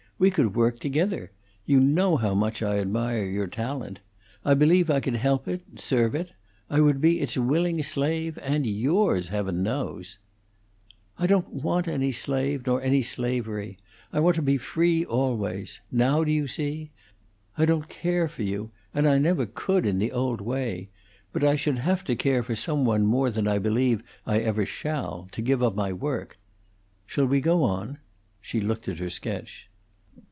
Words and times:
We 0.21 0.29
could 0.29 0.53
work 0.53 0.79
together. 0.79 1.31
You 1.65 1.79
know 1.79 2.15
how 2.15 2.35
much 2.35 2.61
I 2.61 2.77
admire 2.77 3.25
your 3.25 3.47
talent. 3.47 4.01
I 4.45 4.53
believe 4.53 4.87
I 4.87 4.99
could 4.99 5.15
help 5.15 5.47
it 5.47 5.63
serve 5.77 6.13
it; 6.13 6.29
I 6.69 6.79
would 6.79 7.01
be 7.01 7.19
its 7.21 7.37
willing 7.37 7.81
slave, 7.81 8.37
and 8.43 8.67
yours, 8.67 9.29
Heaven 9.29 9.63
knows!" 9.63 10.19
"I 11.17 11.25
don't 11.25 11.51
want 11.63 11.87
any 11.87 12.11
slave 12.11 12.67
nor 12.67 12.83
any 12.83 13.01
slavery. 13.01 13.79
I 14.13 14.19
want 14.19 14.35
to 14.35 14.43
be 14.43 14.59
free 14.59 15.03
always. 15.03 15.81
Now 15.91 16.23
do 16.23 16.31
you 16.31 16.45
see? 16.47 16.91
I 17.57 17.65
don't 17.65 17.89
care 17.89 18.27
for 18.27 18.43
you, 18.43 18.69
and 18.93 19.07
I 19.07 19.17
never 19.17 19.47
could 19.47 19.87
in 19.87 19.97
the 19.97 20.11
old 20.11 20.39
way; 20.39 20.89
but 21.33 21.43
I 21.43 21.55
should 21.55 21.79
have 21.79 22.03
to 22.03 22.15
care 22.15 22.43
for 22.43 22.53
some 22.55 22.85
one 22.85 23.07
more 23.07 23.31
than 23.31 23.47
I 23.47 23.57
believe 23.57 24.03
I 24.27 24.37
ever 24.37 24.67
shall 24.67 25.29
to 25.31 25.41
give 25.41 25.63
up 25.63 25.75
my 25.75 25.91
work. 25.91 26.37
Shall 27.07 27.25
we 27.25 27.41
go 27.41 27.63
on?" 27.63 27.97
She 28.39 28.61
looked 28.61 28.87
at 28.87 28.99
her 28.99 29.09
sketch. 29.09 29.67